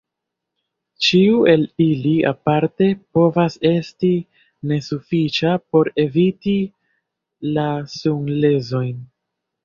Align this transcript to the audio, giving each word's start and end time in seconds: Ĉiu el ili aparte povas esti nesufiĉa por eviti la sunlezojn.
Ĉiu 1.07 1.41
el 1.49 1.65
ili 1.83 2.13
aparte 2.29 2.87
povas 3.17 3.57
esti 3.69 4.09
nesufiĉa 4.71 5.51
por 5.75 5.91
eviti 6.05 6.55
la 7.59 7.67
sunlezojn. 7.97 8.97